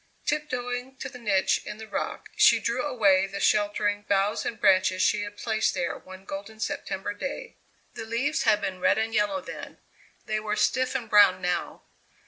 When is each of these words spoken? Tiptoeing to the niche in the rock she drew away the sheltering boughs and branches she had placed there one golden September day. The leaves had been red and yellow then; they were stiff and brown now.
Tiptoeing 0.25 0.95
to 0.97 1.09
the 1.09 1.19
niche 1.19 1.61
in 1.63 1.77
the 1.77 1.87
rock 1.87 2.29
she 2.35 2.59
drew 2.59 2.81
away 2.81 3.27
the 3.27 3.39
sheltering 3.39 4.01
boughs 4.09 4.47
and 4.47 4.59
branches 4.59 5.03
she 5.03 5.21
had 5.21 5.37
placed 5.37 5.75
there 5.75 5.95
one 5.95 6.25
golden 6.25 6.59
September 6.59 7.13
day. 7.13 7.55
The 7.93 8.05
leaves 8.05 8.41
had 8.41 8.61
been 8.61 8.79
red 8.79 8.97
and 8.97 9.13
yellow 9.13 9.41
then; 9.41 9.77
they 10.25 10.39
were 10.39 10.55
stiff 10.55 10.95
and 10.95 11.07
brown 11.07 11.39
now. 11.39 11.83